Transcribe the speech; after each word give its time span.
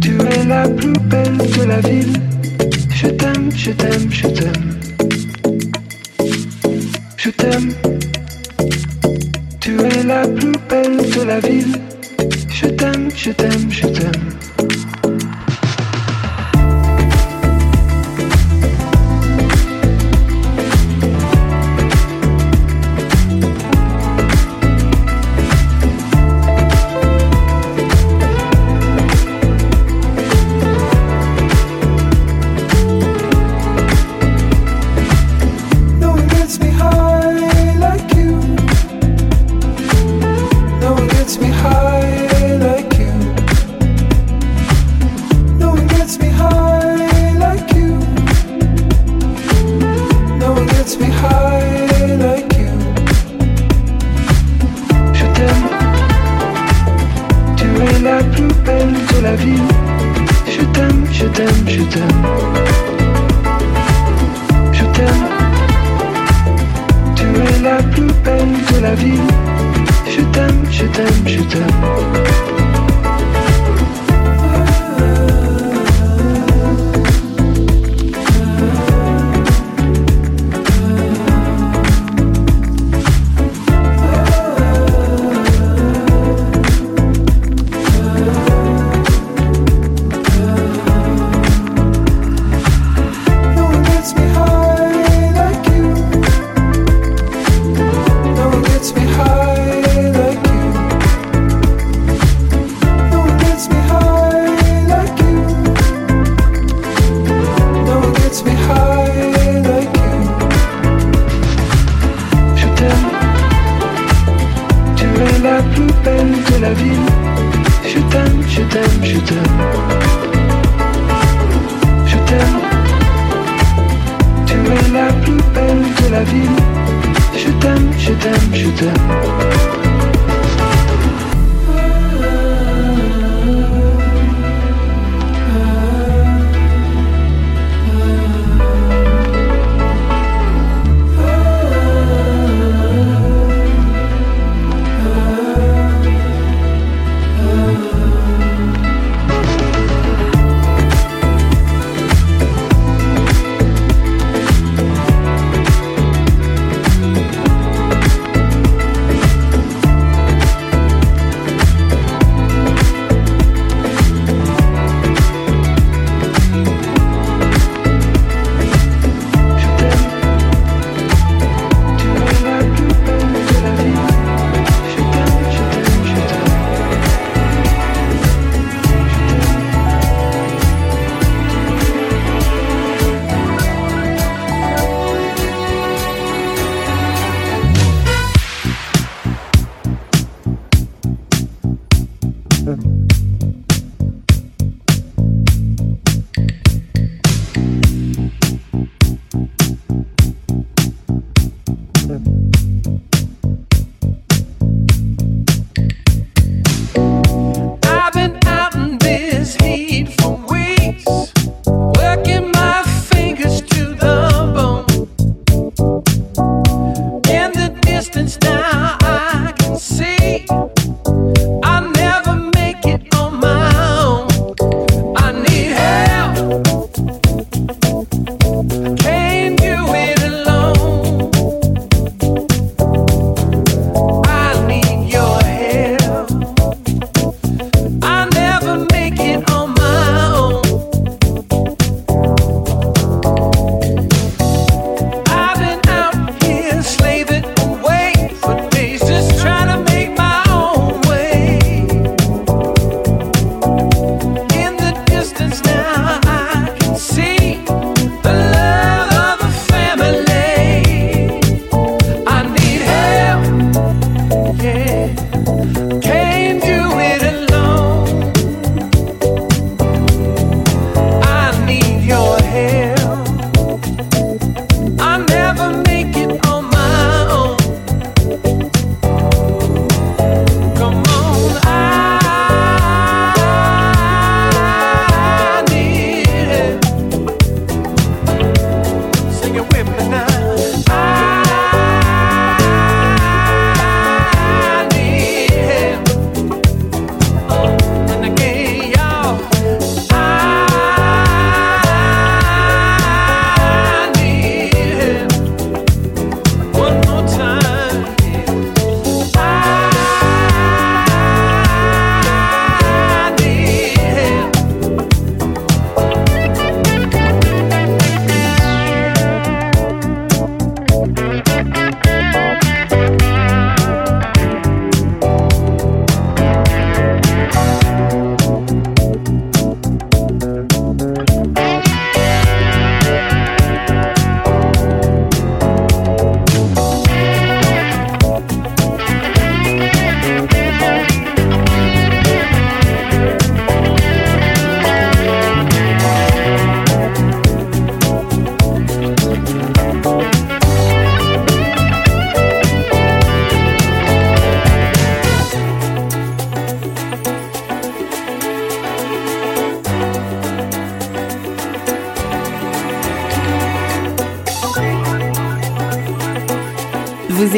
Tu 0.00 0.12
es 0.20 0.44
la 0.44 0.68
plus 0.68 0.92
belle 0.92 1.36
de 1.36 1.64
la 1.64 1.80
ville. 1.80 2.12
Je 2.94 3.08
t'aime, 3.08 3.50
je 3.56 3.72
t'aime, 3.72 4.12
je 4.12 4.28
t'aime. 4.28 4.78
Je 7.16 7.30
t'aime. 7.30 7.72
Tu 9.60 9.80
es 9.80 10.02
la 10.04 10.28
plus 10.28 10.52
belle 10.68 10.96
de 10.96 11.22
la 11.22 11.40
ville. 11.40 11.76
Je 12.48 12.66
t'aime, 12.66 13.08
je 13.16 13.30
t'aime, 13.32 13.70
je 13.70 13.86
t'aime. 13.86 14.37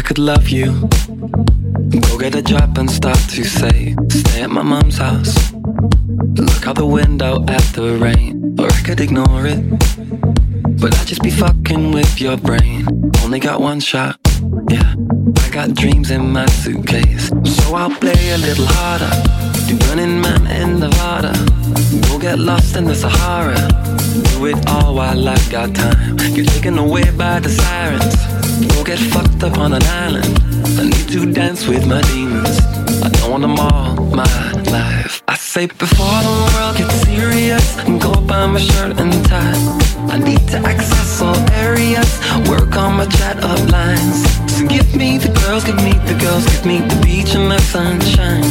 I 0.00 0.02
could 0.02 0.18
love 0.18 0.48
you. 0.48 0.88
Go 2.08 2.16
get 2.16 2.34
a 2.34 2.40
job 2.40 2.78
and 2.78 2.90
start 2.90 3.18
to 3.36 3.44
say, 3.44 3.94
stay 4.08 4.40
at 4.40 4.48
my 4.48 4.62
mom's 4.62 4.96
house. 4.96 5.52
Look 5.52 6.66
out 6.66 6.76
the 6.76 6.86
window 6.86 7.44
at 7.46 7.62
the 7.74 7.98
rain, 8.00 8.56
or 8.58 8.64
I 8.64 8.80
could 8.80 8.98
ignore 8.98 9.46
it. 9.46 9.60
But 10.80 10.98
I'd 10.98 11.06
just 11.06 11.22
be 11.22 11.30
fucking 11.30 11.92
with 11.92 12.18
your 12.18 12.38
brain. 12.38 12.86
Only 13.22 13.40
got 13.40 13.60
one 13.60 13.78
shot, 13.78 14.18
yeah. 14.70 14.94
I 15.44 15.50
got 15.50 15.74
dreams 15.74 16.10
in 16.10 16.32
my 16.32 16.46
suitcase, 16.46 17.28
so 17.44 17.74
I'll 17.74 17.94
play 17.94 18.30
a 18.30 18.38
little 18.38 18.68
harder. 18.68 19.12
Do 19.68 19.76
Burning 19.84 20.18
Man 20.18 20.46
in 20.46 20.80
Nevada. 20.80 21.34
We'll 22.08 22.18
get 22.18 22.38
lost 22.38 22.74
in 22.74 22.86
the 22.86 22.94
Sahara. 22.94 23.68
Do 24.32 24.46
it 24.46 24.66
all 24.66 24.94
while 24.94 25.28
I've 25.28 25.50
got 25.50 25.74
time. 25.74 26.16
Get 26.16 26.48
taken 26.48 26.78
away 26.78 27.10
by 27.10 27.40
the 27.40 27.50
sirens. 27.50 28.39
We'll 28.68 28.84
get 28.84 28.98
fucked 28.98 29.42
up 29.42 29.58
on 29.58 29.72
an 29.72 29.82
island. 29.84 30.38
I 30.78 30.84
need 30.84 31.08
to 31.14 31.32
dance 31.32 31.66
with 31.66 31.86
my 31.86 32.00
demons. 32.02 32.58
I 33.02 33.08
don't 33.08 33.30
want 33.30 33.42
them 33.42 33.58
all 33.58 33.94
my 34.14 34.52
life. 34.70 35.22
I 35.28 35.36
say 35.36 35.66
before 35.66 36.20
the 36.28 36.34
world 36.52 36.76
gets 36.76 36.94
serious, 37.02 37.78
and 37.86 38.00
go 38.00 38.12
buy 38.20 38.46
my 38.46 38.60
shirt 38.60 39.00
and 39.00 39.12
tie. 39.24 39.80
I 40.14 40.18
need 40.18 40.46
to 40.48 40.58
access 40.58 41.22
all 41.22 41.36
areas, 41.52 42.10
work 42.48 42.76
on 42.76 42.96
my 42.98 43.06
chat 43.06 43.42
up 43.42 43.60
lines. 43.70 44.18
So 44.52 44.66
give 44.66 44.94
me 44.94 45.18
the 45.18 45.32
girls, 45.40 45.64
give 45.64 45.76
me 45.76 45.92
the 46.10 46.18
girls, 46.20 46.44
give 46.46 46.66
me 46.66 46.78
the 46.80 47.00
beach 47.02 47.34
and 47.34 47.50
the 47.50 47.58
sunshine. 47.60 48.44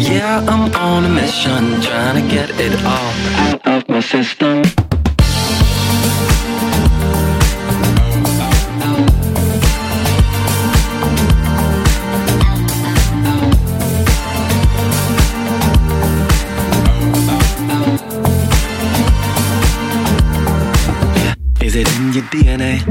Yeah, 0.00 0.44
I'm 0.48 0.74
on 0.74 1.04
a 1.04 1.08
mission, 1.08 1.80
trying 1.80 2.22
to 2.22 2.34
get 2.34 2.50
it 2.58 2.74
all 2.84 3.12
out 3.40 3.66
of 3.66 3.88
my 3.88 4.00
system. 4.00 4.64
DNA? 22.34 22.82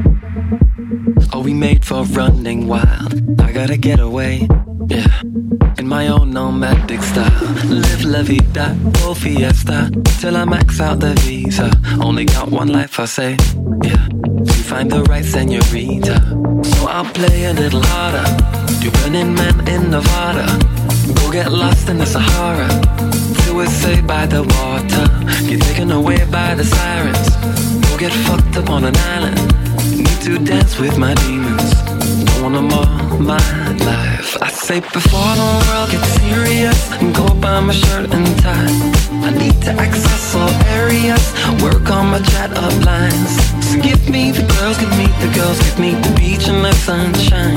Are 1.34 1.38
oh, 1.38 1.42
we 1.42 1.54
made 1.54 1.84
for 1.84 2.04
running 2.04 2.68
wild? 2.68 3.42
I 3.42 3.52
gotta 3.52 3.76
get 3.76 4.00
away. 4.00 4.48
Yeah, 4.88 5.22
in 5.78 5.86
my 5.88 6.08
own 6.08 6.32
nomadic 6.32 7.02
style. 7.02 7.42
Live 7.66 8.06
la 8.06 8.22
vida, 8.24 8.78
oh 9.04 9.14
fiesta. 9.14 9.92
Till 10.22 10.38
I 10.38 10.46
max 10.46 10.80
out 10.80 11.02
the 11.02 11.14
visa. 11.26 11.70
Only 12.02 12.26
got 12.26 12.52
one 12.52 12.70
life, 12.70 13.00
I 13.00 13.06
say. 13.06 13.32
Yeah, 13.84 14.08
to 14.48 14.60
find 14.70 14.90
the 14.90 15.04
right 15.04 15.26
senorita. 15.26 16.16
So 16.64 16.88
I'll 16.88 17.12
play 17.14 17.46
a 17.46 17.54
little 17.54 17.84
harder. 17.84 18.26
You 18.82 18.92
burning 18.92 19.34
man 19.36 19.68
in 19.68 19.92
Nevada. 19.92 20.48
Go 21.16 21.32
get 21.32 21.52
lost 21.52 21.90
in 21.90 21.98
the 21.98 22.06
Sahara. 22.06 22.70
Till 23.44 23.58
we're 23.58 23.66
saved 23.68 24.08
by 24.08 24.26
the 24.26 24.44
water. 24.56 25.06
Get 25.50 25.62
taken 25.64 25.92
away 25.92 26.24
by 26.32 26.56
the 26.56 26.64
sirens. 26.64 27.73
Get 28.04 28.12
fucked 28.28 28.58
up 28.58 28.70
on 28.70 28.84
an 28.84 28.98
island. 29.16 29.40
Need 29.96 30.20
to 30.24 30.38
dance 30.38 30.78
with 30.78 30.98
my 30.98 31.14
demons. 31.24 31.72
Don't 32.26 32.44
wanna 32.44 32.62
mar 32.62 32.86
my 33.18 33.40
life. 33.92 34.36
I 34.42 34.50
say 34.50 34.82
before 34.82 35.34
the 35.42 35.50
world 35.64 35.90
gets 35.90 36.10
serious, 36.20 36.80
go 37.16 37.34
buy 37.36 37.62
my 37.62 37.72
shirt 37.72 38.14
and 38.14 38.28
tie. 38.44 38.76
I 39.28 39.30
need 39.42 39.56
to 39.62 39.72
access 39.86 40.36
all 40.36 40.52
areas, 40.82 41.24
work 41.64 41.90
on 41.92 42.08
my 42.12 42.20
chat 42.32 42.52
up 42.52 42.76
lines. 42.86 43.32
So 43.68 43.80
give 43.80 44.10
me 44.10 44.32
the 44.32 44.44
girls, 44.54 44.78
give 44.80 44.94
me 44.98 45.08
the 45.24 45.32
girls, 45.34 45.58
give 45.64 45.80
me 45.80 45.92
the 45.94 46.14
beach 46.20 46.50
and 46.50 46.62
the 46.66 46.74
sunshine. 46.74 47.56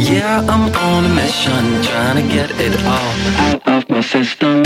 Yeah, 0.00 0.40
I'm 0.48 0.64
on 0.88 1.04
a 1.04 1.12
mission, 1.12 1.62
trying 1.82 2.16
to 2.22 2.34
get 2.34 2.50
it 2.58 2.74
all 2.86 3.12
out 3.44 3.68
of 3.68 3.90
my 3.90 4.00
system. 4.00 4.62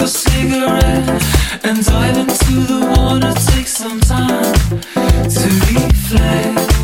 a 0.00 0.06
cigarette 0.06 1.22
and 1.64 1.84
dive 1.84 2.16
into 2.16 2.54
the 2.66 2.94
water. 2.96 3.32
Take 3.52 3.66
some 3.66 4.00
time 4.00 4.54
to 5.28 5.48
reflect. 5.72 6.83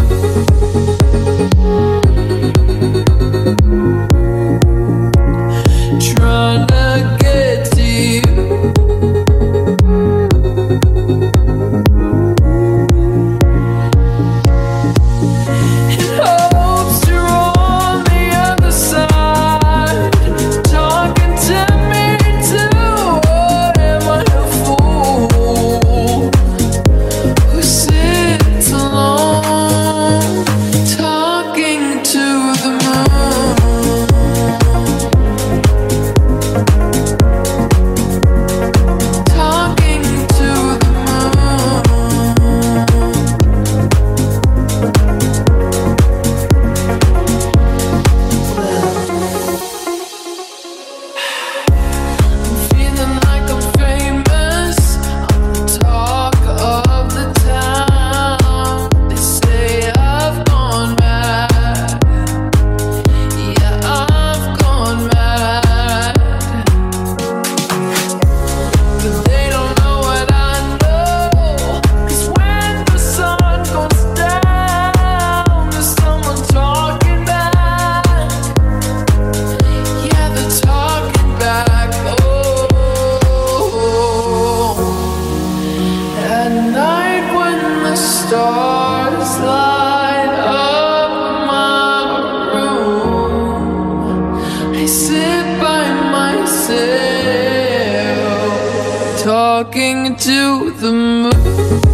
walking 99.63 100.15
to 100.15 100.71
the 100.71 100.91
moon. 100.91 101.90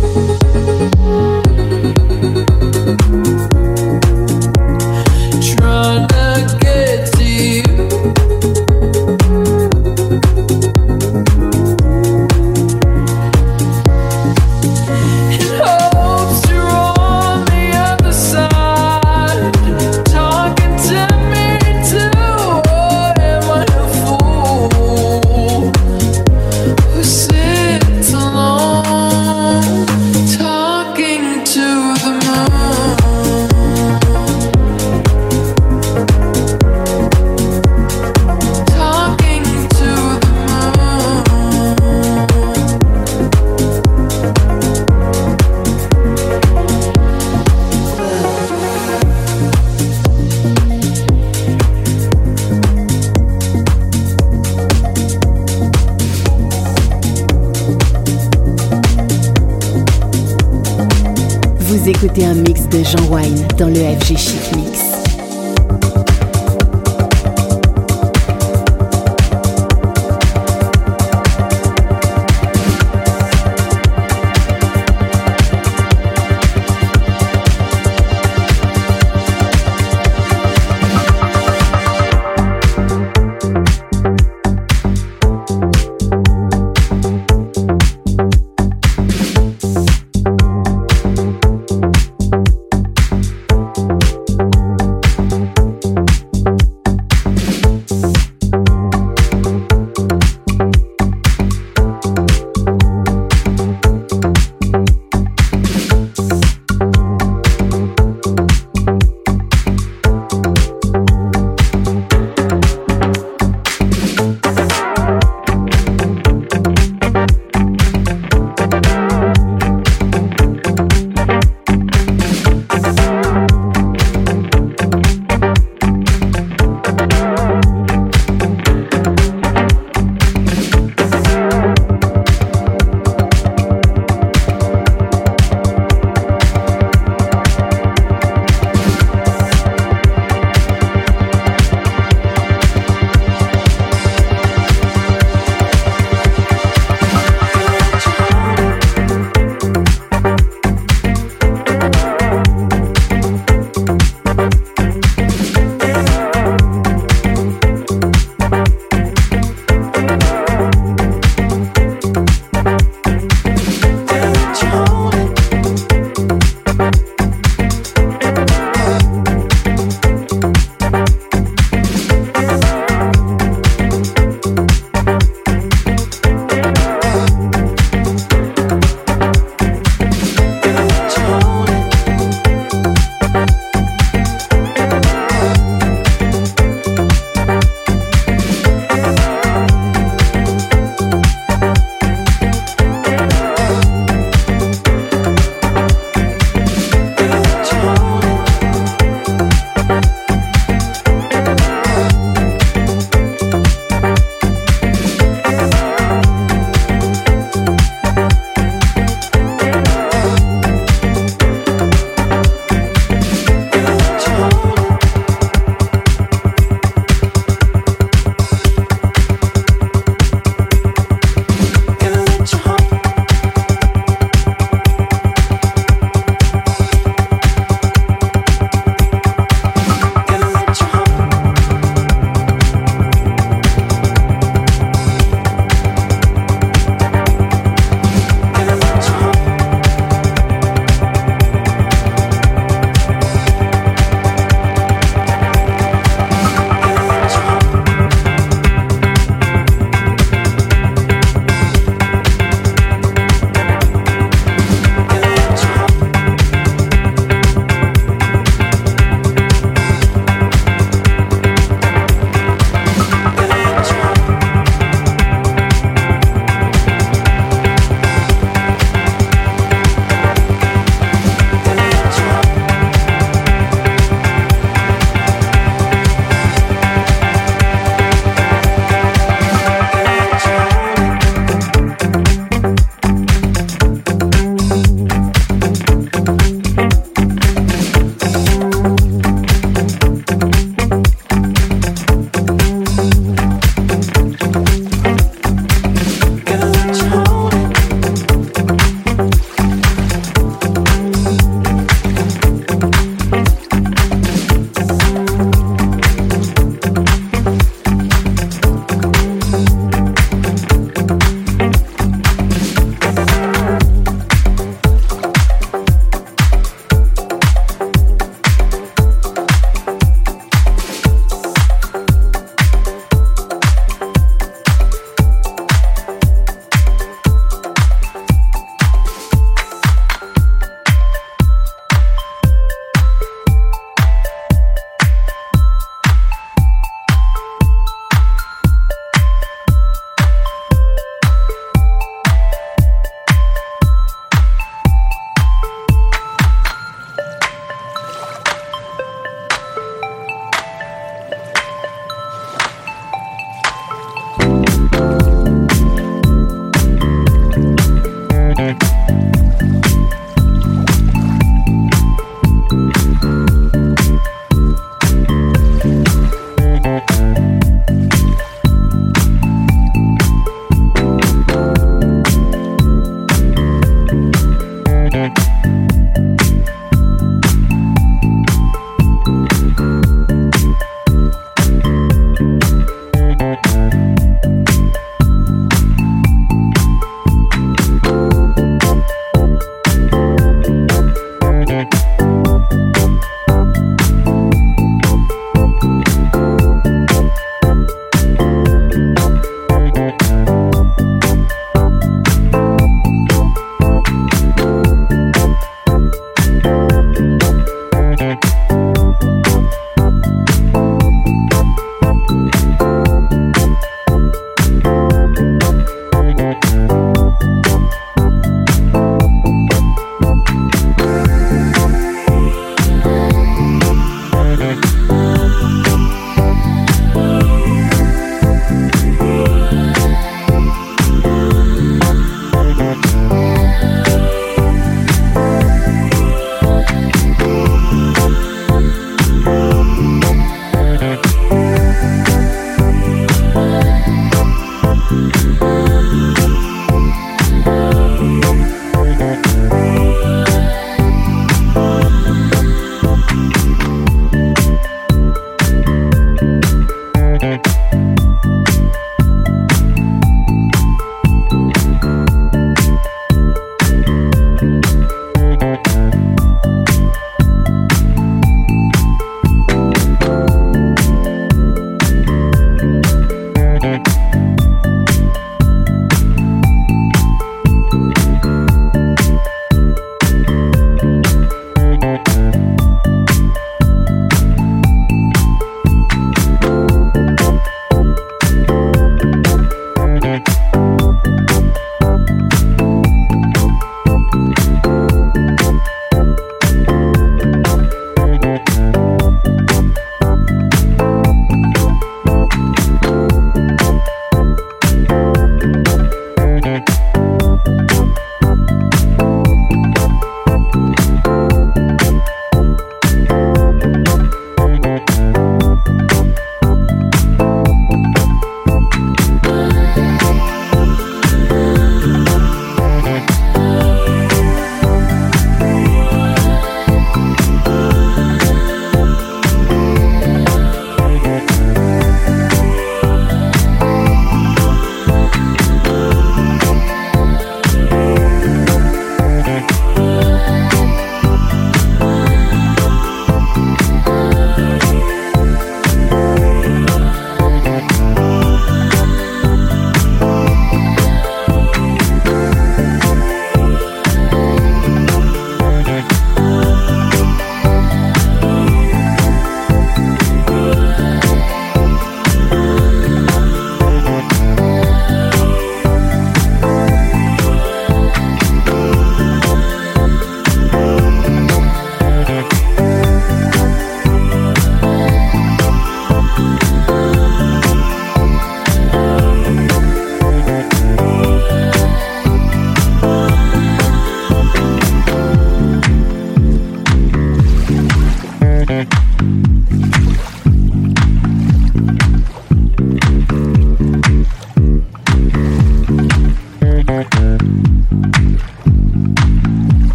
C'est 62.18 62.26
un 62.26 62.34
mix 62.34 62.68
de 62.70 62.84
Jean 62.84 63.14
Wine 63.14 63.48
dans 63.60 63.68
le 63.68 63.76
FG 63.76 64.18
Chic 64.18 64.56
Mix. 64.56 65.07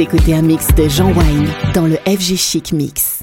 Écoutez 0.00 0.32
un 0.32 0.40
mix 0.40 0.68
de 0.74 0.88
Jean 0.88 1.12
Wine 1.12 1.46
dans 1.74 1.86
le 1.86 1.96
FG 2.06 2.34
Chic 2.34 2.72
Mix. 2.72 3.20